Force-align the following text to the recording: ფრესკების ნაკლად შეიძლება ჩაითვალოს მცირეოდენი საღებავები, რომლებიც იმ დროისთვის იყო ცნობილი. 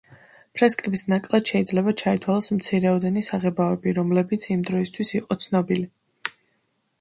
ფრესკების 0.59 1.01
ნაკლად 1.11 1.51
შეიძლება 1.51 1.93
ჩაითვალოს 2.01 2.47
მცირეოდენი 2.61 3.23
საღებავები, 3.29 3.95
რომლებიც 3.99 4.49
იმ 4.57 4.65
დროისთვის 4.71 5.13
იყო 5.21 5.39
ცნობილი. 5.47 5.87